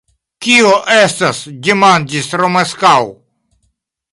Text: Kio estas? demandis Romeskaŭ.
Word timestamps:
Kio 0.45 0.69
estas? 0.93 1.41
demandis 1.67 2.31
Romeskaŭ. 2.45 2.99